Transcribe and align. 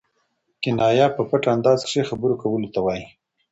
کنایه 0.63 1.07
په 1.15 1.21
پټ 1.29 1.43
انداز 1.53 1.79
کښي 1.87 2.01
خبرو 2.09 2.39
کولو 2.41 2.67
ته 2.73 2.79
وايي. 2.85 3.05